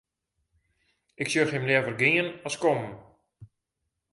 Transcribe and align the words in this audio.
Ik 1.21 1.27
sjoch 1.29 1.53
him 1.53 1.65
leaver 1.67 1.95
gean 1.99 2.27
as 2.47 2.55
kommen. 2.63 2.93